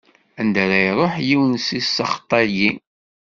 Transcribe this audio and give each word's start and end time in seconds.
Anda 0.39 0.59
ara 0.63 0.77
iruḥ 0.87 1.13
yiwen 1.27 1.53
deg 1.55 1.61
ssexṭ-ayi! 1.85 2.69